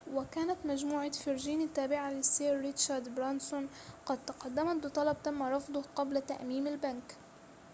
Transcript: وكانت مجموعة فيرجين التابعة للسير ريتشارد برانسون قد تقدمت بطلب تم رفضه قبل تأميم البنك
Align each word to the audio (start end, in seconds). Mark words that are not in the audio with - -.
وكانت 0.13 0.65
مجموعة 0.65 1.11
فيرجين 1.11 1.61
التابعة 1.61 2.11
للسير 2.11 2.61
ريتشارد 2.61 3.15
برانسون 3.15 3.67
قد 4.05 4.25
تقدمت 4.25 4.83
بطلب 4.85 5.17
تم 5.23 5.43
رفضه 5.43 5.81
قبل 5.95 6.21
تأميم 6.21 6.67
البنك 6.67 7.15